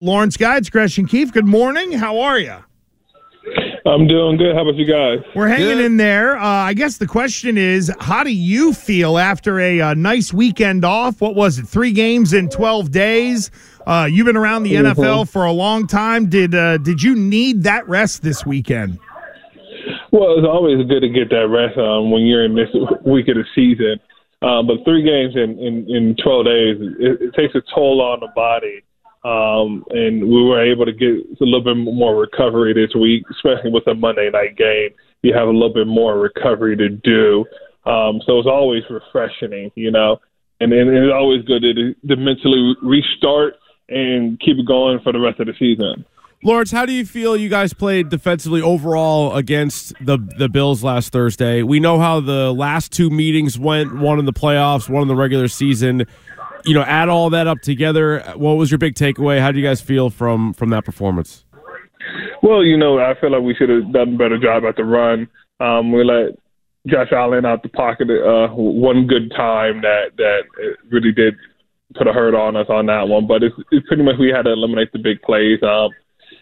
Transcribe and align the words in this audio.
Lawrence 0.00 0.36
Guides, 0.36 0.70
Gresh 0.70 0.96
and 0.98 1.08
Keefe. 1.08 1.32
Good 1.32 1.46
morning. 1.46 1.90
How 1.92 2.20
are 2.20 2.38
you? 2.38 2.56
I'm 3.84 4.06
doing 4.06 4.36
good. 4.36 4.54
How 4.54 4.62
about 4.62 4.76
you 4.76 4.84
guys? 4.84 5.18
We're 5.34 5.48
hanging 5.48 5.78
Good. 5.78 5.84
in 5.86 5.96
there. 5.96 6.36
Uh, 6.36 6.46
I 6.46 6.74
guess 6.74 6.98
the 6.98 7.06
question 7.06 7.56
is, 7.56 7.90
how 7.98 8.22
do 8.22 8.30
you 8.32 8.74
feel 8.74 9.18
after 9.18 9.58
a, 9.58 9.80
uh 9.80 9.94
nice 9.94 10.32
weekend 10.32 10.84
off? 10.84 11.20
What 11.20 11.34
was 11.34 11.58
it? 11.58 11.66
Three 11.66 11.92
games 11.92 12.32
in 12.32 12.48
12 12.48 12.92
days. 12.92 13.50
Uh, 13.86 14.06
you've 14.10 14.26
been 14.26 14.36
around 14.36 14.64
the 14.64 14.74
NFL 14.74 15.28
for 15.28 15.46
a 15.46 15.52
long 15.52 15.86
time. 15.86 16.28
Did 16.28 16.54
uh, 16.54 16.76
did 16.78 17.02
you 17.02 17.16
need 17.16 17.62
that 17.62 17.88
rest 17.88 18.22
this 18.22 18.44
weekend? 18.44 18.98
Well, 20.12 20.38
it's 20.38 20.46
always 20.46 20.86
good 20.86 21.00
to 21.00 21.08
get 21.08 21.30
that 21.30 21.48
rest 21.48 21.78
um, 21.78 22.10
when 22.10 22.22
you're 22.22 22.44
in 22.44 22.54
this 22.54 22.68
week 23.04 23.28
of 23.28 23.36
the 23.36 23.44
season. 23.54 23.98
Um, 24.42 24.66
but 24.66 24.84
three 24.84 25.02
games 25.02 25.34
in, 25.34 25.58
in, 25.58 25.90
in 25.90 26.16
12 26.22 26.44
days, 26.44 26.76
it, 27.00 27.22
it 27.22 27.34
takes 27.34 27.54
a 27.56 27.62
toll 27.74 28.00
on 28.00 28.20
the 28.20 28.28
body. 28.36 28.82
Um, 29.24 29.84
and 29.90 30.22
we 30.22 30.42
were 30.44 30.62
able 30.62 30.86
to 30.86 30.92
get 30.92 31.10
a 31.10 31.44
little 31.44 31.62
bit 31.62 31.76
more 31.76 32.16
recovery 32.16 32.72
this 32.72 32.94
week, 32.94 33.24
especially 33.30 33.70
with 33.70 33.84
the 33.84 33.94
Monday 33.94 34.30
night 34.30 34.56
game. 34.56 34.90
You 35.22 35.34
have 35.34 35.48
a 35.48 35.52
little 35.52 35.72
bit 35.74 35.86
more 35.86 36.18
recovery 36.18 36.76
to 36.76 36.88
do. 36.88 37.44
Um, 37.84 38.20
so 38.26 38.38
it's 38.38 38.46
always 38.46 38.82
refreshing, 38.88 39.72
you 39.74 39.90
know, 39.90 40.20
and, 40.60 40.72
and 40.72 40.90
it's 40.90 41.12
always 41.12 41.44
good 41.44 41.62
to, 41.62 41.94
to 42.08 42.16
mentally 42.16 42.74
restart 42.82 43.54
and 43.88 44.38
keep 44.40 44.58
it 44.58 44.66
going 44.66 45.00
for 45.00 45.12
the 45.12 45.18
rest 45.18 45.40
of 45.40 45.46
the 45.46 45.54
season. 45.58 46.04
Lawrence, 46.44 46.70
how 46.70 46.86
do 46.86 46.92
you 46.92 47.04
feel 47.04 47.36
you 47.36 47.48
guys 47.48 47.72
played 47.72 48.10
defensively 48.10 48.62
overall 48.62 49.34
against 49.34 49.92
the 50.00 50.18
the 50.36 50.48
Bills 50.48 50.84
last 50.84 51.12
Thursday? 51.12 51.64
We 51.64 51.80
know 51.80 51.98
how 51.98 52.20
the 52.20 52.52
last 52.52 52.92
two 52.92 53.10
meetings 53.10 53.58
went, 53.58 53.96
one 53.96 54.20
in 54.20 54.24
the 54.24 54.32
playoffs, 54.32 54.88
one 54.88 55.02
in 55.02 55.08
the 55.08 55.16
regular 55.16 55.48
season. 55.48 56.06
You 56.64 56.74
know, 56.74 56.82
add 56.82 57.08
all 57.08 57.30
that 57.30 57.46
up 57.46 57.60
together. 57.60 58.20
What 58.36 58.54
was 58.54 58.70
your 58.70 58.78
big 58.78 58.94
takeaway? 58.94 59.40
How 59.40 59.52
do 59.52 59.58
you 59.58 59.64
guys 59.64 59.80
feel 59.80 60.10
from 60.10 60.52
from 60.52 60.70
that 60.70 60.84
performance? 60.84 61.44
Well, 62.42 62.64
you 62.64 62.76
know, 62.76 62.98
I 62.98 63.14
feel 63.20 63.32
like 63.32 63.42
we 63.42 63.54
should 63.54 63.68
have 63.68 63.92
done 63.92 64.14
a 64.14 64.18
better 64.18 64.38
job 64.38 64.64
at 64.64 64.76
the 64.76 64.84
run. 64.84 65.28
Um, 65.60 65.92
we 65.92 66.04
let 66.04 66.38
Josh 66.86 67.12
Allen 67.12 67.44
out 67.44 67.62
the 67.62 67.68
pocket 67.68 68.08
uh, 68.10 68.48
one 68.54 69.06
good 69.06 69.30
time 69.36 69.82
that 69.82 70.16
that 70.16 70.42
really 70.90 71.12
did 71.12 71.34
put 71.96 72.06
a 72.06 72.12
hurt 72.12 72.34
on 72.34 72.56
us 72.56 72.66
on 72.68 72.86
that 72.86 73.08
one. 73.08 73.26
But 73.26 73.42
it's, 73.42 73.54
it's 73.70 73.86
pretty 73.88 74.02
much 74.02 74.16
we 74.18 74.30
had 74.34 74.42
to 74.42 74.52
eliminate 74.52 74.92
the 74.92 74.98
big 74.98 75.20
plays 75.22 75.58
um, 75.62 75.90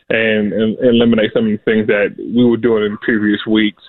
and, 0.09 0.53
and 0.53 0.79
eliminate 0.81 1.33
some 1.33 1.47
of 1.47 1.53
the 1.53 1.65
things 1.65 1.87
that 1.87 2.15
we 2.19 2.45
were 2.45 2.57
doing 2.57 2.85
in 2.85 2.99
previous 2.99 3.41
weeks. 3.47 3.83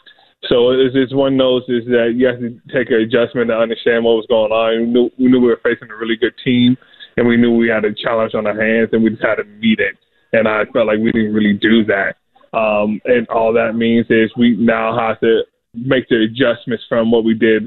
So 0.46 0.72
it's, 0.72 0.96
it's 0.96 1.14
one 1.14 1.38
those 1.38 1.64
is 1.68 1.86
that 1.86 2.14
you 2.16 2.28
have 2.28 2.40
to 2.40 2.54
take 2.70 2.92
an 2.92 3.02
adjustment 3.02 3.50
to 3.50 3.58
understand 3.58 4.06
what 4.06 4.22
was 4.22 4.28
going 4.30 4.52
on. 4.52 4.86
We 4.86 4.94
knew, 4.94 5.10
we 5.18 5.26
knew 5.32 5.42
we 5.42 5.50
were 5.50 5.62
facing 5.64 5.90
a 5.90 5.98
really 5.98 6.16
good 6.16 6.34
team, 6.44 6.78
and 7.18 7.28
we 7.28 7.38
knew 7.38 7.56
we 7.56 7.70
had 7.70 7.86
a 7.86 7.94
challenge 7.94 8.36
on 8.36 8.46
our 8.46 8.60
hands, 8.60 8.90
and 8.94 9.04
we 9.04 9.10
just 9.10 9.24
had 9.24 9.36
to 9.36 9.44
meet 9.44 9.80
it. 9.80 9.98
And 10.34 10.48
I 10.48 10.66
felt 10.72 10.88
like 10.88 11.00
we 11.00 11.12
didn't 11.12 11.34
really 11.34 11.54
do 11.54 11.84
that. 11.86 12.16
Um, 12.58 13.02
and 13.06 13.28
all 13.30 13.52
that 13.54 13.76
means 13.76 14.06
is 14.10 14.32
we 14.38 14.56
now 14.56 14.98
have 14.98 15.20
to 15.22 15.42
make 15.74 16.08
the 16.10 16.24
adjustments 16.24 16.84
from 16.88 17.12
what 17.12 17.24
we 17.24 17.34
did 17.34 17.64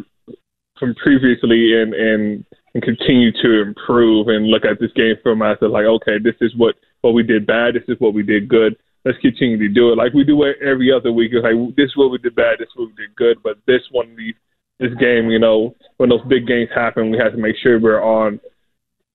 from 0.79 0.95
previously 0.95 1.81
and 1.81 1.93
and 1.95 2.45
and 2.75 2.83
continue 2.83 3.31
to 3.33 3.63
improve 3.63 4.29
and 4.29 4.47
look 4.47 4.65
at 4.65 4.79
this 4.81 4.93
game 4.95 5.17
film 5.23 5.43
as 5.43 5.59
like, 5.61 5.85
okay, 5.85 6.19
this 6.23 6.35
is 6.41 6.53
what 6.57 6.77
what 7.03 7.13
we 7.13 7.23
did 7.23 7.47
bad, 7.47 7.75
this 7.75 7.83
is 7.89 7.97
what 7.99 8.15
we 8.15 8.23
did 8.23 8.49
good. 8.49 8.77
Let's 9.05 9.19
continue 9.19 9.57
to 9.57 9.69
do 9.69 9.93
it 9.93 9.97
like 9.97 10.13
we 10.13 10.25
do 10.25 10.43
it 10.45 10.57
every 10.63 10.93
other 10.93 11.11
week. 11.11 11.33
It's 11.33 11.43
like 11.43 11.77
this 11.77 11.87
is 11.87 11.97
what 11.97 12.11
we 12.11 12.19
did 12.19 12.35
bad, 12.35 12.59
this 12.59 12.69
is 12.69 12.77
what 12.77 12.89
we 12.89 13.07
did 13.07 13.17
good, 13.17 13.39
but 13.43 13.59
this 13.67 13.83
one, 13.91 14.15
these 14.17 14.35
this 14.79 14.95
game, 14.99 15.31
you 15.31 15.39
know, 15.39 15.75
when 15.99 16.09
those 16.09 16.25
big 16.29 16.47
games 16.47 16.71
happen, 16.75 17.11
we 17.11 17.19
have 17.19 17.33
to 17.33 17.39
make 17.39 17.55
sure 17.63 17.79
we're 17.79 18.03
on 18.03 18.41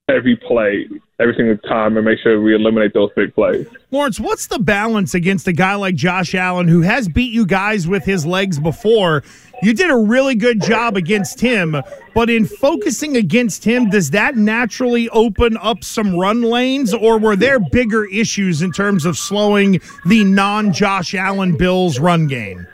every 0.07 0.35
play, 0.35 0.87
every 1.19 1.33
single 1.35 1.57
time, 1.69 1.97
and 1.97 2.05
make 2.05 2.19
sure 2.19 2.39
we 2.41 2.53
eliminate 2.53 2.93
those 2.93 3.09
big 3.15 3.33
plays. 3.33 3.67
Lawrence, 3.91 4.19
what's 4.19 4.47
the 4.47 4.59
balance 4.59 5.15
against 5.15 5.47
a 5.47 5.53
guy 5.53 5.75
like 5.75 5.95
Josh 5.95 6.35
Allen 6.35 6.67
who 6.67 6.81
has 6.81 7.07
beat 7.07 7.33
you 7.33 7.45
guys 7.45 7.87
with 7.87 8.03
his 8.03 8.25
legs 8.25 8.59
before? 8.59 9.23
You 9.63 9.73
did 9.73 9.89
a 9.89 9.95
really 9.95 10.35
good 10.35 10.61
job 10.61 10.95
against 10.95 11.39
him, 11.39 11.81
but 12.13 12.29
in 12.29 12.45
focusing 12.45 13.17
against 13.17 13.63
him, 13.63 13.89
does 13.89 14.11
that 14.11 14.35
naturally 14.35 15.09
open 15.09 15.57
up 15.57 15.83
some 15.83 16.15
run 16.17 16.41
lanes, 16.41 16.93
or 16.93 17.17
were 17.17 17.35
there 17.35 17.59
bigger 17.59 18.05
issues 18.05 18.61
in 18.61 18.71
terms 18.71 19.05
of 19.05 19.17
slowing 19.17 19.79
the 20.05 20.23
non 20.23 20.71
Josh 20.71 21.15
Allen 21.15 21.57
Bills 21.57 21.99
run 21.99 22.27
game? 22.27 22.67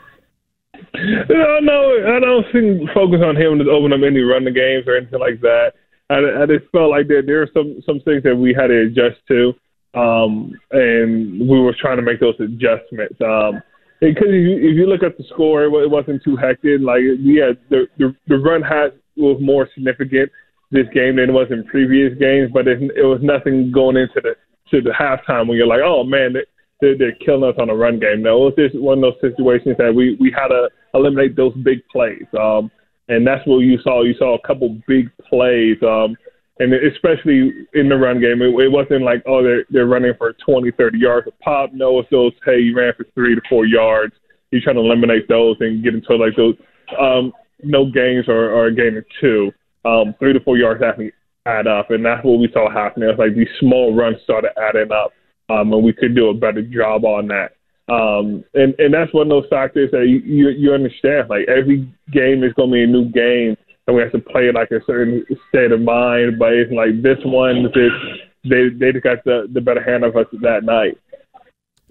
No, 0.94 1.58
no, 1.60 2.14
I 2.14 2.20
don't 2.20 2.44
think 2.52 2.90
focus 2.92 3.20
on 3.24 3.36
him 3.36 3.58
to 3.58 3.70
open 3.70 3.94
up 3.94 4.00
any 4.04 4.20
running 4.20 4.52
games 4.52 4.86
or 4.86 4.96
anything 4.96 5.20
like 5.20 5.40
that. 5.40 5.72
I, 6.12 6.42
I 6.42 6.46
just 6.46 6.70
felt 6.70 6.90
like 6.90 7.08
there 7.08 7.22
there 7.22 7.42
are 7.42 7.50
some 7.52 7.80
some 7.86 8.00
things 8.00 8.22
that 8.24 8.36
we 8.36 8.54
had 8.54 8.68
to 8.68 8.86
adjust 8.86 9.20
to, 9.28 9.52
um, 9.98 10.52
and 10.70 11.40
we 11.48 11.60
were 11.60 11.74
trying 11.78 11.96
to 11.96 12.02
make 12.02 12.20
those 12.20 12.38
adjustments. 12.38 13.16
Um, 13.20 13.62
because 14.00 14.28
if 14.28 14.42
you, 14.42 14.56
if 14.58 14.74
you 14.76 14.86
look 14.86 15.04
at 15.04 15.16
the 15.16 15.24
score, 15.32 15.62
it, 15.62 15.90
wasn't 15.90 16.22
too 16.24 16.36
hectic. 16.36 16.80
Like 16.80 17.02
yeah, 17.20 17.52
the 17.70 17.86
the, 17.98 18.14
the 18.26 18.38
run 18.38 18.62
had 18.62 18.98
was 19.16 19.38
more 19.40 19.68
significant 19.74 20.30
this 20.70 20.86
game 20.94 21.16
than 21.16 21.30
it 21.30 21.32
was 21.32 21.48
in 21.50 21.64
previous 21.64 22.16
games, 22.18 22.50
but 22.52 22.66
it, 22.66 22.80
it 22.96 23.04
was 23.04 23.20
nothing 23.22 23.70
going 23.70 23.96
into 23.96 24.20
the 24.22 24.34
to 24.70 24.80
the 24.80 24.90
halftime 24.90 25.46
when 25.46 25.56
you're 25.56 25.66
like, 25.66 25.84
oh 25.84 26.02
man, 26.02 26.32
they, 26.32 26.44
they're, 26.80 26.98
they're 26.98 27.18
killing 27.24 27.48
us 27.48 27.56
on 27.60 27.70
a 27.70 27.74
run 27.74 28.00
game. 28.00 28.22
No, 28.22 28.48
it 28.48 28.56
was 28.56 28.70
just 28.70 28.80
one 28.80 28.98
of 28.98 29.02
those 29.02 29.20
situations 29.20 29.76
that 29.78 29.94
we 29.94 30.16
we 30.18 30.34
had 30.34 30.48
to 30.48 30.68
eliminate 30.94 31.36
those 31.36 31.54
big 31.62 31.86
plays. 31.88 32.26
Um, 32.38 32.70
and 33.08 33.26
that's 33.26 33.46
what 33.46 33.58
you 33.58 33.78
saw. 33.82 34.02
You 34.02 34.14
saw 34.18 34.36
a 34.36 34.46
couple 34.46 34.80
big 34.86 35.10
plays, 35.28 35.76
um, 35.82 36.16
and 36.58 36.72
especially 36.74 37.52
in 37.74 37.88
the 37.88 37.96
run 37.96 38.20
game, 38.20 38.42
it, 38.42 38.54
it 38.62 38.70
wasn't 38.70 39.02
like 39.02 39.22
oh 39.26 39.42
they're 39.42 39.64
they're 39.70 39.86
running 39.86 40.14
for 40.18 40.34
20, 40.44 40.70
30 40.72 40.98
yards 40.98 41.26
a 41.26 41.44
pop. 41.44 41.70
No, 41.72 41.98
it's 41.98 42.10
those 42.10 42.32
hey 42.44 42.60
you 42.60 42.76
ran 42.76 42.92
for 42.96 43.06
three 43.14 43.34
to 43.34 43.40
four 43.48 43.66
yards. 43.66 44.14
You're 44.50 44.62
trying 44.62 44.76
to 44.76 44.82
eliminate 44.82 45.28
those 45.28 45.56
and 45.60 45.82
get 45.82 45.94
into 45.94 46.16
like 46.16 46.36
those 46.36 46.54
um, 46.98 47.32
no 47.62 47.86
gains 47.90 48.28
or, 48.28 48.50
or 48.52 48.66
a 48.66 48.74
game 48.74 48.96
of 48.96 49.04
two. 49.20 49.52
Um, 49.84 50.14
three 50.18 50.32
to 50.32 50.40
four 50.40 50.56
yards 50.56 50.82
actually 50.82 51.12
add 51.46 51.66
up, 51.66 51.90
and 51.90 52.04
that's 52.04 52.24
what 52.24 52.38
we 52.38 52.48
saw 52.52 52.70
happening. 52.70 53.08
It's 53.08 53.18
like 53.18 53.34
these 53.34 53.48
small 53.58 53.94
runs 53.94 54.16
started 54.22 54.52
adding 54.56 54.92
up, 54.92 55.12
um, 55.48 55.72
and 55.72 55.82
we 55.82 55.92
could 55.92 56.14
do 56.14 56.28
a 56.28 56.34
better 56.34 56.62
job 56.62 57.04
on 57.04 57.26
that. 57.28 57.56
Um, 57.88 58.44
and 58.54 58.74
and 58.78 58.94
that's 58.94 59.12
one 59.12 59.30
of 59.30 59.42
those 59.42 59.50
factors 59.50 59.90
that 59.90 60.06
you 60.06 60.18
you, 60.20 60.48
you 60.50 60.72
understand. 60.72 61.28
Like 61.28 61.48
every 61.48 61.88
game 62.12 62.44
is 62.44 62.52
going 62.54 62.70
to 62.70 62.74
be 62.74 62.84
a 62.84 62.86
new 62.86 63.06
game, 63.10 63.56
and 63.86 63.96
we 63.96 64.02
have 64.02 64.12
to 64.12 64.20
play 64.20 64.50
like 64.52 64.70
a 64.70 64.80
certain 64.86 65.24
state 65.48 65.72
of 65.72 65.80
mind. 65.80 66.38
But 66.38 66.52
it's 66.52 66.72
like 66.72 67.02
this 67.02 67.18
one, 67.24 67.64
just 67.74 68.22
they 68.44 68.68
they 68.78 68.92
just 68.92 69.04
got 69.04 69.24
the 69.24 69.48
the 69.52 69.60
better 69.60 69.82
hand 69.82 70.04
of 70.04 70.16
us 70.16 70.26
that 70.42 70.64
night. 70.64 70.98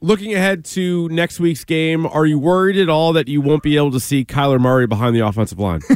Looking 0.03 0.34
ahead 0.34 0.66
to 0.66 1.09
next 1.09 1.40
week's 1.40 1.63
game, 1.63 2.08
are 2.08 2.25
you 2.25 2.40
worried 2.40 2.78
at 2.78 2.90
all 2.90 3.13
that 3.13 3.28
you 3.28 3.40
won't 3.40 3.62
be 3.62 3.78
able 3.78 3.91
to 3.91 4.00
see 4.00 4.25
Kyler 4.25 4.59
Murray 4.59 4.88
behind 4.88 5.16
the 5.16 5.19
offensive 5.19 5.59
line? 5.59 5.81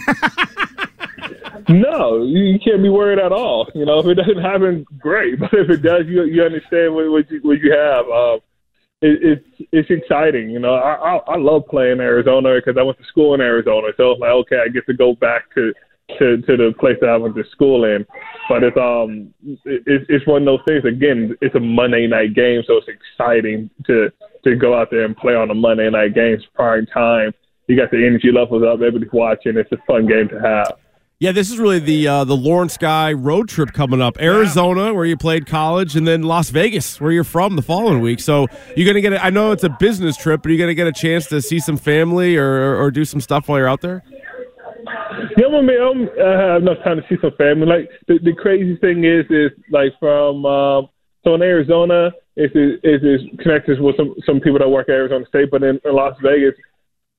No, 1.68 2.24
you, 2.24 2.44
you 2.44 2.60
can't 2.60 2.84
be 2.84 2.90
worried 2.90 3.20
at 3.20 3.32
all. 3.32 3.68
You 3.74 3.86
know, 3.86 4.00
if 4.00 4.06
it 4.06 4.16
doesn't 4.16 4.42
happen, 4.42 4.86
great. 5.00 5.40
But 5.40 5.54
if 5.54 5.70
it 5.70 5.82
does, 5.82 6.06
you 6.06 6.24
you 6.24 6.44
understand 6.44 6.94
what, 6.94 7.10
what 7.10 7.32
you 7.32 7.40
what 7.42 7.60
you 7.60 7.72
have. 7.72 8.06
Um, 8.08 8.40
it, 9.06 9.20
it's 9.22 9.70
it's 9.72 9.90
exciting. 9.90 10.50
You 10.50 10.60
know, 10.60 10.76
I 10.76 10.94
I, 10.94 11.36
I 11.36 11.38
love 11.38 11.64
playing 11.70 12.00
Arizona 12.00 12.56
because 12.56 12.80
I 12.80 12.84
went 12.84 12.98
to 12.98 13.06
school 13.06 13.34
in 13.34 13.42
Arizona, 13.42 13.90
so 13.98 14.12
it's 14.12 14.22
like 14.22 14.32
okay, 14.32 14.58
I 14.66 14.70
get 14.70 14.86
to 14.88 14.94
go 14.94 15.14
back 15.14 15.54
to 15.56 15.74
to 16.20 16.38
to 16.42 16.58
the 16.58 16.74
place 16.80 16.98
that 17.02 17.10
I 17.10 17.18
went 17.18 17.36
to 17.36 17.44
school 17.52 17.86
in. 17.86 18.06
But 18.50 18.64
it's 18.64 18.78
um 18.78 19.34
it, 19.66 20.06
it's 20.10 20.28
one 20.28 20.42
of 20.42 20.46
those 20.46 20.66
things. 20.68 20.86
Again, 20.86 21.36
it's 21.42 21.56
a 21.56 21.60
Monday 21.60 22.08
night 22.08 22.34
game, 22.34 22.64
so 22.66 22.78
it's 22.78 22.88
exciting 22.88 23.70
to 23.88 24.12
to 24.44 24.56
go 24.56 24.80
out 24.80 24.90
there 24.92 25.06
and 25.06 25.16
play 25.18 25.36
on 25.36 25.50
a 25.50 25.56
Monday 25.56 25.90
night 25.90 26.14
game, 26.14 26.34
it's 26.34 26.46
prime 26.54 26.86
time. 26.88 27.34
You 27.68 27.76
got 27.76 27.90
the 27.90 27.98
energy 27.98 28.32
levels 28.32 28.64
up, 28.64 28.76
everybody's 28.76 29.12
watching. 29.12 29.58
It's 29.58 29.72
a 29.72 29.78
fun 29.88 30.06
game 30.06 30.30
to 30.30 30.40
have. 30.40 30.78
Yeah, 31.18 31.32
this 31.32 31.50
is 31.50 31.58
really 31.58 31.80
the 31.80 32.10
uh, 32.10 32.24
the 32.26 32.36
Lawrence 32.36 32.76
Guy 32.76 33.14
road 33.14 33.48
trip 33.48 33.72
coming 33.72 34.02
up. 34.02 34.18
Arizona, 34.20 34.94
where 34.94 35.06
you 35.06 35.16
played 35.16 35.46
college, 35.46 35.96
and 35.96 36.06
then 36.06 36.24
Las 36.24 36.50
Vegas, 36.50 37.00
where 37.00 37.10
you're 37.10 37.24
from, 37.24 37.56
the 37.56 37.62
following 37.62 38.02
week. 38.02 38.20
So 38.20 38.48
you're 38.76 38.86
gonna 38.86 39.00
get. 39.00 39.14
A, 39.14 39.24
I 39.24 39.30
know 39.30 39.54
it's 39.54 39.64
a 39.64 39.70
business 39.70 40.18
trip, 40.18 40.42
but 40.44 40.50
you're 40.50 40.60
gonna 40.60 40.74
get 40.74 40.88
a 40.88 40.92
chance 40.92 41.28
to 41.28 41.42
see 41.42 41.60
some 41.60 41.78
family 41.78 42.36
or 42.36 42.76
or 42.76 42.92
do 42.92 43.06
some 43.06 43.22
stuff 43.22 43.48
while 43.48 43.58
you're 43.60 43.70
out 43.70 43.80
there. 43.80 44.04
Yeah, 45.38 45.48
I 45.48 45.62
mean, 45.62 45.82
I'm, 45.82 46.10
I 46.22 46.54
have 46.54 46.62
enough 46.62 46.84
time 46.84 46.98
to 46.98 47.04
see 47.08 47.16
some 47.22 47.32
family. 47.38 47.66
Like 47.66 47.90
the, 48.08 48.20
the 48.22 48.34
crazy 48.34 48.76
thing 48.78 49.06
is, 49.06 49.26
is 49.30 49.52
like 49.72 49.94
from 50.00 50.46
um, 50.46 50.90
so 51.24 51.34
in 51.36 51.42
Arizona, 51.42 52.12
is 52.36 52.52
is 52.54 53.02
is 53.04 53.22
connected 53.40 53.80
with 53.80 53.96
some 53.96 54.16
some 54.26 54.42
people 54.42 54.60
that 54.60 54.68
work 54.68 54.90
at 54.90 54.96
Arizona 54.96 55.26
State, 55.30 55.50
but 55.50 55.64
in, 55.64 55.80
in 55.86 55.96
Las 55.96 56.18
Vegas, 56.22 56.56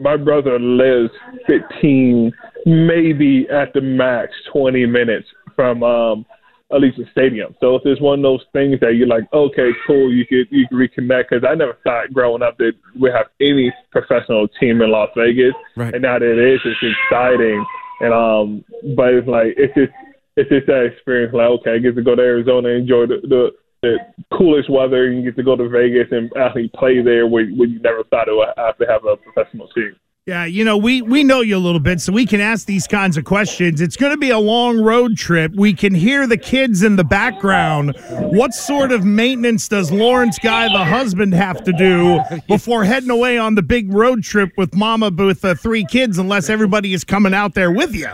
my 0.00 0.16
brother 0.16 0.58
lives 0.58 1.10
15, 1.46 2.32
maybe 2.66 3.46
at 3.50 3.72
the 3.72 3.80
max 3.80 4.32
20 4.52 4.84
minutes 4.86 5.26
from 5.54 5.82
um, 5.82 6.26
Allegiant 6.70 7.10
Stadium. 7.12 7.54
So 7.60 7.76
it's 7.76 7.84
just 7.84 8.02
one 8.02 8.18
of 8.18 8.22
those 8.22 8.44
things 8.52 8.78
that 8.80 8.96
you're 8.96 9.06
like, 9.06 9.24
okay, 9.32 9.70
cool, 9.86 10.12
you 10.12 10.26
could 10.26 10.48
you 10.50 10.66
could 10.68 10.76
reconnect. 10.76 11.24
Because 11.30 11.44
I 11.48 11.54
never 11.54 11.78
thought 11.84 12.12
growing 12.12 12.42
up 12.42 12.58
that 12.58 12.72
we 13.00 13.10
have 13.10 13.26
any 13.40 13.72
professional 13.90 14.48
team 14.60 14.82
in 14.82 14.90
Las 14.90 15.08
Vegas, 15.16 15.54
Right. 15.76 15.94
and 15.94 16.02
now 16.02 16.18
that 16.18 16.30
it 16.30 16.54
is, 16.54 16.60
it's 16.64 16.96
exciting. 17.08 17.64
And 18.00 18.12
um, 18.12 18.64
but 18.96 19.14
it's 19.14 19.28
like 19.28 19.54
it's 19.56 19.74
just 19.74 19.92
it's 20.36 20.50
just 20.50 20.66
that 20.66 20.84
experience. 20.92 21.32
Like, 21.32 21.48
okay, 21.60 21.74
I 21.74 21.78
get 21.78 21.94
to 21.96 22.02
go 22.02 22.14
to 22.14 22.22
Arizona 22.22 22.68
and 22.68 22.82
enjoy 22.82 23.06
the 23.06 23.20
the, 23.22 23.50
the 23.86 24.36
coolest 24.36 24.70
weather. 24.70 25.10
You 25.10 25.22
get 25.22 25.36
to 25.36 25.42
go 25.42 25.56
to 25.56 25.68
Vegas 25.68 26.08
and 26.10 26.30
actually 26.36 26.70
play 26.74 27.02
there 27.02 27.26
where, 27.26 27.46
where 27.50 27.68
you 27.68 27.80
never 27.80 28.02
thought 28.04 28.28
it 28.28 28.34
would 28.34 28.48
have 28.56 28.78
to 28.78 28.86
have 28.86 29.04
a 29.04 29.16
professional 29.16 29.68
team. 29.68 29.96
Yeah, 30.26 30.44
you 30.44 30.64
know, 30.64 30.76
we 30.76 31.02
we 31.02 31.22
know 31.22 31.40
you 31.40 31.56
a 31.56 31.62
little 31.62 31.78
bit, 31.78 32.00
so 32.00 32.12
we 32.12 32.26
can 32.26 32.40
ask 32.40 32.66
these 32.66 32.88
kinds 32.88 33.16
of 33.16 33.24
questions. 33.24 33.80
It's 33.80 33.94
going 33.94 34.10
to 34.10 34.18
be 34.18 34.30
a 34.30 34.40
long 34.40 34.80
road 34.80 35.16
trip. 35.16 35.52
We 35.54 35.72
can 35.72 35.94
hear 35.94 36.26
the 36.26 36.36
kids 36.36 36.82
in 36.82 36.96
the 36.96 37.04
background. 37.04 37.94
What 38.10 38.52
sort 38.52 38.90
of 38.90 39.04
maintenance 39.04 39.68
does 39.68 39.92
Lawrence 39.92 40.40
Guy, 40.40 40.66
the 40.66 40.84
husband, 40.84 41.32
have 41.34 41.62
to 41.62 41.72
do 41.72 42.18
before 42.48 42.82
heading 42.82 43.10
away 43.10 43.38
on 43.38 43.54
the 43.54 43.62
big 43.62 43.92
road 43.92 44.24
trip 44.24 44.50
with 44.56 44.74
Mama 44.74 45.12
with 45.16 45.44
uh, 45.44 45.54
three 45.54 45.84
kids? 45.84 46.18
Unless 46.18 46.50
everybody 46.50 46.92
is 46.92 47.04
coming 47.04 47.32
out 47.32 47.54
there 47.54 47.70
with 47.70 47.94
you. 47.94 48.10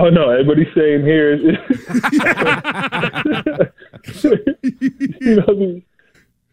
Oh 0.00 0.10
no, 0.10 0.30
everybody's 0.30 0.66
staying 0.72 1.04
here. 1.04 1.38
you 4.62 5.36
know, 5.36 5.80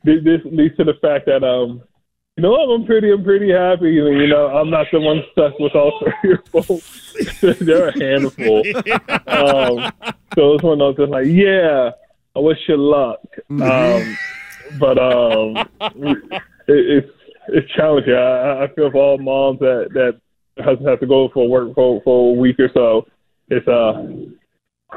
this 0.04 0.42
leads 0.46 0.78
to 0.78 0.84
the 0.84 0.94
fact 1.02 1.26
that 1.26 1.44
um 1.44 1.82
you 2.38 2.42
know, 2.42 2.54
I'm 2.54 2.86
pretty, 2.86 3.12
I'm 3.12 3.24
pretty 3.24 3.52
happy. 3.52 3.94
You 3.94 4.28
know, 4.28 4.48
I'm 4.48 4.70
not 4.70 4.88
the 4.92 5.00
one 5.00 5.24
stuck 5.32 5.58
with 5.58 5.74
all 5.74 6.04
three 6.22 6.34
or 6.34 6.64
four. 6.64 6.80
They're 7.62 7.88
a 7.88 7.98
handful. 7.98 8.62
Um, 9.26 9.92
so 10.36 10.54
it's 10.54 10.64
one 10.64 10.82
of 10.82 10.98
those 10.98 11.10
like, 11.10 11.28
yeah, 11.28 11.92
I 12.36 12.40
wish 12.40 12.58
you 12.68 12.76
luck. 12.76 13.22
Mm-hmm. 13.50 13.62
Um, 13.62 14.18
but 14.80 14.98
um, 14.98 15.70
it, 16.68 17.04
it's 17.04 17.12
it's 17.48 17.72
challenging. 17.74 18.14
I, 18.14 18.64
I 18.64 18.68
feel 18.76 18.92
for 18.92 18.98
all 18.98 19.18
moms 19.18 19.60
that 19.60 19.90
that 19.94 20.20
husband 20.62 20.90
has 20.90 21.00
to 21.00 21.08
go 21.08 21.30
for 21.34 21.48
work 21.48 21.74
for 21.74 22.02
for 22.04 22.36
a 22.36 22.38
week 22.38 22.60
or 22.60 22.70
so. 22.74 23.06
It's 23.48 23.66
uh, 23.68 24.08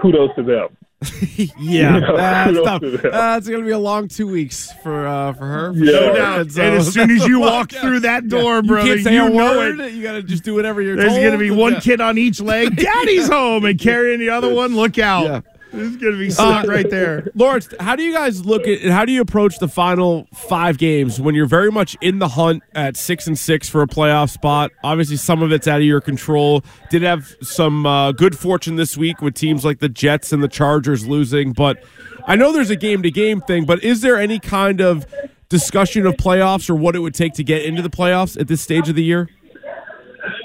kudos 0.00 0.34
to 0.36 0.42
them. 0.42 0.76
yeah, 1.58 2.00
that's 2.00 2.56
tough. 2.56 2.82
Uh, 2.82 3.36
it's 3.38 3.48
gonna 3.48 3.64
be 3.64 3.70
a 3.70 3.78
long 3.78 4.08
two 4.08 4.26
weeks 4.26 4.72
for 4.82 5.06
uh, 5.06 5.32
for 5.32 5.46
her. 5.46 5.72
For 5.72 5.78
yeah, 5.78 5.92
sure. 5.92 6.14
no 6.14 6.40
and, 6.40 6.52
so, 6.52 6.62
and 6.62 6.74
as 6.76 6.92
soon 6.92 7.10
as 7.12 7.24
you 7.24 7.38
walk 7.40 7.70
through 7.70 8.00
that 8.00 8.26
door, 8.26 8.56
yeah. 8.56 8.60
brother, 8.62 8.88
you 8.88 8.94
can't 8.94 9.04
say 9.04 9.14
you 9.14 9.26
a 9.26 9.30
word. 9.30 9.78
It. 9.78 9.92
You 9.92 10.02
gotta 10.02 10.24
just 10.24 10.42
do 10.42 10.54
whatever 10.54 10.82
you're. 10.82 10.96
Doing. 10.96 11.06
There's 11.06 11.16
told. 11.16 11.24
gonna 11.24 11.38
be 11.38 11.52
one 11.52 11.74
yeah. 11.74 11.80
kid 11.80 12.00
on 12.00 12.18
each 12.18 12.40
leg. 12.40 12.74
Daddy's 12.82 13.28
home, 13.28 13.64
and 13.64 13.78
carrying 13.78 14.18
the 14.18 14.30
other 14.30 14.52
one. 14.52 14.74
Look 14.74 14.98
out. 14.98 15.44
Yeah. 15.72 15.78
This 15.78 15.90
is 15.90 15.96
going 15.96 16.12
to 16.12 16.18
be 16.18 16.30
stuck 16.30 16.64
uh, 16.64 16.68
right 16.68 16.88
there. 16.88 17.28
Lawrence, 17.34 17.68
how 17.80 17.96
do 17.96 18.02
you 18.02 18.12
guys 18.12 18.44
look 18.44 18.66
at 18.66 18.82
how 18.82 19.04
do 19.04 19.12
you 19.12 19.20
approach 19.20 19.58
the 19.58 19.68
final 19.68 20.26
five 20.34 20.78
games 20.78 21.20
when 21.20 21.34
you're 21.34 21.46
very 21.46 21.70
much 21.70 21.96
in 22.00 22.18
the 22.18 22.28
hunt 22.28 22.62
at 22.74 22.96
six 22.96 23.26
and 23.26 23.38
six 23.38 23.68
for 23.68 23.82
a 23.82 23.86
playoff 23.86 24.30
spot? 24.30 24.70
Obviously, 24.82 25.16
some 25.16 25.42
of 25.42 25.52
it's 25.52 25.68
out 25.68 25.78
of 25.78 25.86
your 25.86 26.00
control. 26.00 26.62
Did 26.90 27.02
have 27.02 27.36
some 27.42 27.86
uh, 27.86 28.12
good 28.12 28.38
fortune 28.38 28.76
this 28.76 28.96
week 28.96 29.20
with 29.20 29.34
teams 29.34 29.64
like 29.64 29.80
the 29.80 29.88
Jets 29.88 30.32
and 30.32 30.42
the 30.42 30.48
Chargers 30.48 31.06
losing, 31.06 31.52
but 31.52 31.82
I 32.26 32.36
know 32.36 32.52
there's 32.52 32.70
a 32.70 32.76
game 32.76 33.02
to 33.02 33.10
game 33.10 33.40
thing, 33.40 33.64
but 33.64 33.82
is 33.82 34.00
there 34.00 34.18
any 34.18 34.38
kind 34.38 34.80
of 34.80 35.06
discussion 35.48 36.06
of 36.06 36.14
playoffs 36.14 36.68
or 36.68 36.74
what 36.74 36.94
it 36.94 36.98
would 36.98 37.14
take 37.14 37.32
to 37.34 37.44
get 37.44 37.64
into 37.64 37.82
the 37.82 37.90
playoffs 37.90 38.38
at 38.38 38.48
this 38.48 38.60
stage 38.60 38.88
of 38.88 38.94
the 38.94 39.02
year? 39.02 39.28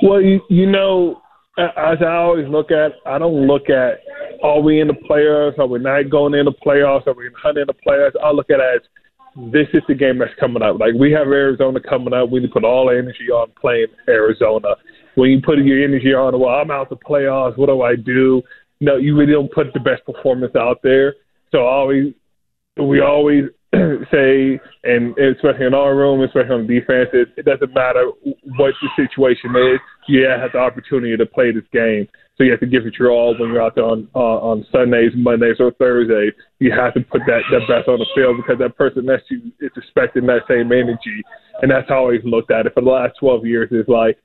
Well, 0.02 0.22
you, 0.22 0.42
you 0.50 0.70
know, 0.70 1.22
as 1.58 1.98
I 2.02 2.16
always 2.16 2.48
look 2.48 2.72
at, 2.72 2.94
I 3.06 3.18
don't 3.18 3.48
look 3.48 3.70
at 3.70 4.00
are 4.44 4.60
we 4.60 4.82
in 4.82 4.88
the 4.88 4.94
playoffs? 4.94 5.58
Are 5.58 5.66
we 5.66 5.80
not 5.80 6.10
going 6.10 6.34
in 6.34 6.46
the 6.46 6.52
playoffs? 6.52 7.08
Are 7.08 7.14
we 7.14 7.30
hunting 7.42 7.66
the 7.66 7.74
playoffs? 7.74 8.22
I 8.22 8.32
look 8.32 8.50
at 8.50 8.60
it 8.60 8.76
as 8.76 8.82
this 9.52 9.68
is 9.74 9.82
the 9.88 9.96
game 9.96 10.20
that's 10.20 10.36
coming 10.40 10.62
up. 10.62 10.80
Like 10.80 10.94
we 11.00 11.12
have 11.14 11.28
Arizona 11.28 11.80
coming 11.80 12.14
up. 12.14 12.30
We 12.30 12.42
need 12.42 12.48
to 12.48 12.54
put 12.54 12.66
all 12.66 12.90
our 12.90 12.98
energy 12.98 13.30
on 13.32 13.52
playing 13.60 13.88
Arizona. 14.08 14.76
When 15.16 15.30
you 15.32 15.42
put 15.42 15.58
your 15.60 15.84
energy 15.84 16.14
on, 16.14 16.38
well, 16.40 16.50
I'm 16.54 16.72
out 16.72 16.90
the 16.90 16.98
playoffs. 16.98 17.58
What 17.58 17.68
do 17.68 17.82
I 17.82 17.96
do? 17.96 18.42
No, 18.82 18.98
you 18.98 19.16
really 19.16 19.32
don't 19.32 19.52
put 19.52 19.74
the 19.74 19.80
best 19.80 20.06
performance 20.06 20.56
out 20.56 20.80
there. 20.84 21.16
So 21.52 21.60
always, 21.66 22.14
we 22.78 23.00
always 23.00 23.46
say, 24.12 24.60
and 24.84 25.18
especially 25.18 25.68
in 25.68 25.74
our 25.74 25.96
room, 25.96 26.22
especially 26.22 26.52
on 26.52 26.68
defense, 26.68 27.10
it, 27.14 27.30
it 27.38 27.46
doesn't 27.46 27.74
matter 27.74 28.12
what 28.58 28.74
the 28.82 28.90
situation 28.98 29.56
is. 29.56 29.80
You 30.08 30.26
have 30.26 30.52
the 30.52 30.60
opportunity 30.60 31.16
to 31.16 31.26
play 31.26 31.52
this 31.52 31.64
game. 31.72 32.08
So 32.38 32.44
you 32.44 32.52
have 32.52 32.62
to 32.62 32.66
give 32.66 32.86
it 32.88 32.96
your 32.98 33.12
all 33.12 33.38
when 33.38 33.50
you're 33.50 33.62
out 33.62 33.76
there 33.76 33.86
on 33.86 34.10
uh, 34.16 34.42
on 34.42 34.66
Sundays, 34.72 35.12
Mondays, 35.16 35.58
or 35.60 35.72
Thursdays. 35.72 36.34
You 36.60 36.72
have 36.72 36.94
to 36.96 37.02
put 37.02 37.22
that 37.28 37.42
that 37.52 37.68
best 37.68 37.88
on 37.88 38.00
the 38.00 38.08
field 38.16 38.38
because 38.38 38.58
that 38.58 38.76
person 38.76 39.06
next 39.06 39.28
to 39.28 39.36
you 39.36 39.52
is 39.62 39.72
expecting 39.78 40.26
that 40.26 40.42
same 40.50 40.72
energy, 40.72 41.22
and 41.62 41.70
that's 41.70 41.88
how 41.88 41.96
I 41.96 42.00
always 42.00 42.22
looked 42.24 42.50
at 42.50 42.66
it 42.66 42.74
for 42.74 42.82
the 42.82 42.90
last 42.90 43.20
12 43.20 43.46
years. 43.46 43.70
Is 43.72 43.86
like 43.88 44.18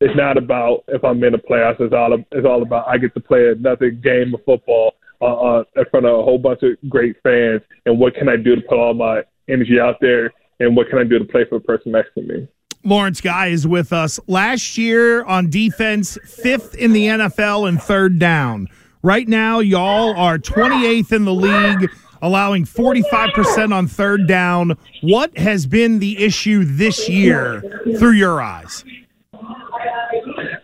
it's 0.00 0.16
not 0.16 0.38
about 0.38 0.84
if 0.88 1.04
I'm 1.04 1.22
in 1.22 1.32
the 1.32 1.38
playoffs. 1.38 1.80
It's 1.80 1.92
all 1.92 2.16
it's 2.32 2.46
all 2.46 2.62
about 2.62 2.88
I 2.88 2.96
get 2.96 3.12
to 3.12 3.20
play 3.20 3.52
another 3.52 3.90
game 3.90 4.32
of 4.34 4.40
football 4.46 4.94
uh, 5.20 5.58
uh, 5.58 5.64
in 5.76 5.84
front 5.90 6.06
of 6.06 6.18
a 6.18 6.22
whole 6.22 6.38
bunch 6.38 6.60
of 6.62 6.78
great 6.88 7.16
fans, 7.22 7.60
and 7.84 7.98
what 7.98 8.14
can 8.14 8.28
I 8.30 8.36
do 8.36 8.56
to 8.56 8.62
put 8.62 8.78
all 8.78 8.94
my 8.94 9.20
energy 9.50 9.78
out 9.78 9.96
there, 10.00 10.32
and 10.60 10.74
what 10.74 10.88
can 10.88 10.98
I 10.98 11.04
do 11.04 11.18
to 11.18 11.26
play 11.26 11.44
for 11.46 11.58
the 11.58 11.64
person 11.64 11.92
next 11.92 12.14
to 12.14 12.22
me. 12.22 12.48
Lawrence 12.82 13.20
Guy 13.20 13.48
is 13.48 13.66
with 13.66 13.92
us. 13.92 14.18
Last 14.26 14.78
year 14.78 15.24
on 15.24 15.50
defense, 15.50 16.18
fifth 16.24 16.74
in 16.74 16.92
the 16.92 17.06
NFL 17.06 17.68
and 17.68 17.80
third 17.80 18.18
down. 18.18 18.68
Right 19.02 19.28
now, 19.28 19.60
y'all 19.60 20.14
are 20.16 20.38
28th 20.38 21.12
in 21.12 21.24
the 21.24 21.34
league, 21.34 21.90
allowing 22.22 22.64
45% 22.64 23.74
on 23.74 23.86
third 23.86 24.26
down. 24.26 24.76
What 25.02 25.36
has 25.38 25.66
been 25.66 25.98
the 25.98 26.22
issue 26.22 26.64
this 26.64 27.08
year 27.08 27.62
through 27.98 28.12
your 28.12 28.42
eyes? 28.42 28.84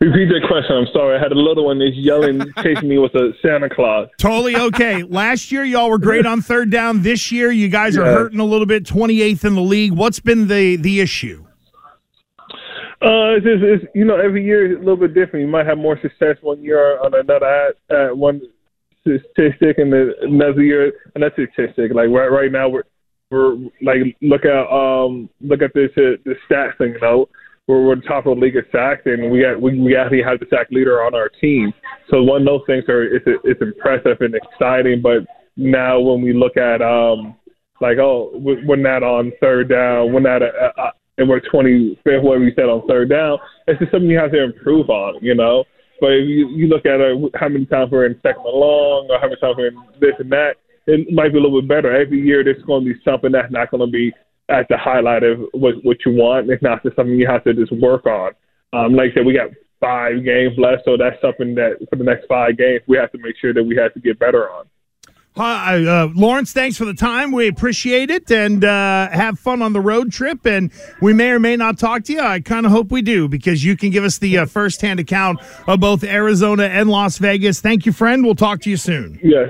Repeat 0.00 0.28
that 0.28 0.44
question. 0.46 0.76
I'm 0.76 0.86
sorry. 0.92 1.16
I 1.19 1.22
had 1.22 1.32
a 1.32 1.34
little 1.34 1.64
one 1.64 1.78
that's 1.78 1.96
yelling, 1.96 2.42
chasing 2.62 2.88
me 2.88 2.98
with 2.98 3.14
a 3.14 3.32
Santa 3.40 3.70
Claus. 3.70 4.08
Totally 4.19 4.56
okay. 4.56 5.02
Last 5.02 5.50
year, 5.50 5.64
y'all 5.64 5.88
were 5.88 5.98
great 5.98 6.26
on 6.26 6.42
third 6.42 6.70
down. 6.70 7.02
This 7.02 7.32
year, 7.32 7.50
you 7.50 7.69
guys 7.69 7.96
are 7.96 8.04
yeah. 8.04 8.12
hurting 8.12 8.40
a 8.40 8.44
little 8.44 8.66
bit. 8.66 8.84
28th 8.84 9.44
in 9.44 9.54
the 9.54 9.62
league. 9.62 9.92
What's 9.92 10.20
been 10.20 10.48
the 10.48 10.76
the 10.76 11.00
issue? 11.00 11.45
Uh, 13.02 13.37
it's, 13.37 13.44
just, 13.44 13.62
it's 13.62 13.84
you 13.94 14.04
know 14.04 14.19
every 14.19 14.44
year 14.44 14.72
is 14.72 14.76
a 14.76 14.81
little 14.81 14.96
bit 14.96 15.14
different. 15.14 15.44
You 15.44 15.50
might 15.50 15.66
have 15.66 15.76
more 15.78 15.98
success 16.00 16.37
one 16.40 16.62
year 16.62 16.98
on 17.00 17.12
another 17.14 17.46
at, 17.46 17.76
at 17.94 18.16
one 18.16 18.40
statistic, 19.02 19.78
and 19.78 19.93
then 19.93 20.12
another 20.22 20.62
year 20.62 20.93
another 21.14 21.34
statistic. 21.52 21.93
Like 21.94 22.08
right 22.08 22.28
right 22.28 22.50
now 22.50 22.69
we're 22.69 22.84
we're 23.31 23.56
like 23.82 23.98
look 24.22 24.44
at 24.44 24.66
um 24.72 25.28
look 25.40 25.60
at 25.60 25.75
this 25.75 25.90
uh, 25.98 26.16
the 26.25 26.34
stats 26.48 26.78
thing. 26.78 26.94
You 26.94 27.00
know 27.00 27.28
we're, 27.66 27.84
we're 27.84 27.96
top 27.96 28.26
of 28.26 28.37
the 28.37 28.40
league 28.40 28.56
at 28.56 28.64
sacks, 28.70 29.02
and 29.04 29.31
we 29.31 29.43
got 29.43 29.60
we, 29.60 29.78
we 29.78 29.96
actually 29.96 30.22
have 30.22 30.40
the 30.40 30.46
sack 30.50 30.69
leader 30.70 31.02
on 31.02 31.14
our 31.14 31.28
team. 31.28 31.72
So 32.10 32.22
one 32.22 32.43
of 32.43 32.46
those 32.46 32.62
things 32.66 32.84
are 32.88 33.02
it's 33.02 33.26
it's 33.44 33.60
impressive 33.60 34.19
and 34.20 34.34
exciting. 34.34 35.02
But 35.02 35.26
now 35.56 36.00
when 36.00 36.22
we 36.22 36.32
look 36.32 36.56
at 36.56 36.82
um 36.82 37.37
like 37.81 37.98
oh 37.98 38.31
we're 38.34 38.76
not 38.76 39.02
on 39.02 39.32
third 39.40 39.69
down, 39.69 40.12
we're 40.12 40.20
not 40.20 40.43
a, 40.43 40.72
a, 40.79 40.93
and 41.19 41.29
we're 41.29 41.41
25th, 41.41 42.23
whatever 42.23 42.44
you 42.44 42.53
said 42.55 42.65
on 42.65 42.87
third 42.87 43.11
down. 43.11 43.39
It's 43.67 43.79
just 43.81 43.93
something 43.93 44.11
you 44.11 44.19
have 44.19 44.32
to 44.32 44.43
improve 44.43 44.91
on, 44.91 45.23
you 45.23 45.35
know. 45.35 45.65
But 46.01 46.13
if 46.13 46.29
you, 46.29 46.49
you 46.51 46.67
look 46.69 46.85
at 46.85 47.01
uh, 47.01 47.17
how 47.35 47.49
many 47.49 47.65
times 47.67 47.91
we're 47.91 48.06
in 48.06 48.20
second 48.23 48.44
and 48.44 48.58
long, 48.58 49.08
or 49.11 49.19
how 49.19 49.27
many 49.27 49.41
times 49.41 49.56
we're 49.56 49.69
in 49.69 49.82
this 50.01 50.13
and 50.19 50.31
that, 50.32 50.56
it 50.87 51.13
might 51.13 51.32
be 51.32 51.39
a 51.39 51.41
little 51.41 51.61
bit 51.61 51.69
better. 51.69 51.94
Every 51.94 52.20
year, 52.20 52.44
there's 52.44 52.63
going 52.65 52.85
to 52.85 52.93
be 52.93 53.01
something 53.05 53.32
that's 53.32 53.51
not 53.51 53.70
going 53.70 53.87
to 53.87 53.91
be 53.91 54.13
at 54.49 54.69
the 54.69 54.77
highlight 54.77 55.25
of 55.25 55.41
what 55.53 55.75
what 55.82 55.96
you 56.05 56.13
want. 56.13 56.51
It's 56.51 56.63
not 56.63 56.82
just 56.82 56.96
something 56.96 57.17
you 57.17 57.27
have 57.27 57.44
to 57.44 57.55
just 57.55 57.73
work 57.81 58.06
on. 58.06 58.32
Um, 58.73 58.94
like 58.94 59.13
I 59.13 59.15
said, 59.15 59.27
we 59.27 59.35
got 59.35 59.51
five 59.81 60.25
games 60.25 60.55
left, 60.58 60.82
so 60.85 60.96
that's 60.96 61.20
something 61.20 61.55
that 61.55 61.79
for 61.91 61.96
the 61.96 62.05
next 62.05 62.27
five 62.29 62.56
games 62.56 62.82
we 62.87 62.96
have 62.96 63.11
to 63.13 63.19
make 63.19 63.37
sure 63.41 63.53
that 63.53 63.63
we 63.63 63.77
have 63.77 63.94
to 63.94 64.01
get 64.01 64.19
better 64.19 64.51
on. 64.51 64.67
Hi, 65.36 65.84
uh, 65.84 66.08
Lawrence, 66.14 66.55
thanks 66.55 66.78
for 66.78 66.86
the 66.86 66.94
time. 66.94 67.31
We 67.31 67.46
appreciate 67.46 68.10
it 68.10 68.31
and 68.31 68.64
uh, 68.64 69.10
have 69.10 69.38
fun 69.38 69.60
on 69.60 69.74
the 69.74 69.81
road 69.81 70.10
trip. 70.10 70.46
And 70.46 70.72
we 71.02 71.12
may 71.12 71.31
or 71.31 71.38
may 71.38 71.56
not 71.56 71.78
talk 71.78 72.05
to 72.05 72.12
you. 72.12 72.20
I 72.20 72.40
kind 72.40 72.64
of 72.64 72.72
hope 72.72 72.90
we 72.90 73.02
do 73.02 73.28
because 73.28 73.62
you 73.62 73.76
can 73.76 73.90
give 73.90 74.02
us 74.02 74.19
the 74.19 74.38
uh, 74.38 74.46
firsthand 74.46 74.98
account 74.98 75.40
of 75.66 75.81
both 75.81 76.05
Arizona 76.05 76.64
and 76.64 76.88
Las 76.88 77.19
Vegas. 77.19 77.60
Thank 77.60 77.84
you, 77.84 77.93
friend. 77.93 78.24
We'll 78.24 78.34
talk 78.34 78.60
to 78.62 78.70
you 78.70 78.76
soon. 78.76 79.20
Yeah. 79.22 79.46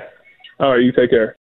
All 0.59 0.73
right. 0.73 0.83
You 0.83 0.91
take 0.93 1.11
care. 1.11 1.35